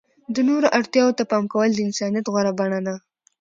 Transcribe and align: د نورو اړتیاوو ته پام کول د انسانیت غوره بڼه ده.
د 0.33 0.35
نورو 0.47 0.67
اړتیاوو 0.77 1.17
ته 1.17 1.23
پام 1.31 1.43
کول 1.53 1.69
د 1.73 1.79
انسانیت 1.87 2.25
غوره 2.33 2.51
بڼه 2.59 2.79
ده. 2.87 2.95